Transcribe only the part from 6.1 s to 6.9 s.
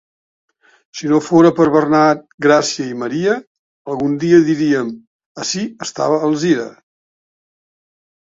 Alzira.